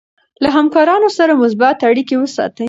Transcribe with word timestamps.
له 0.43 0.49
همکارانو 0.57 1.09
سره 1.17 1.33
مثبت 1.43 1.77
اړیکه 1.89 2.15
وساتئ. 2.17 2.59